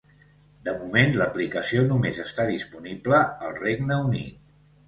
[0.69, 4.43] De moment, l'aplicació només està disponible al Regne Unit.